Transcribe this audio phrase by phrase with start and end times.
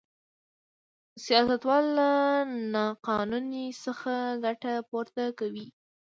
[1.23, 2.11] سیاستوال له
[2.73, 4.13] نا قانونۍ څخه
[4.45, 5.67] ګټه پورته کوي.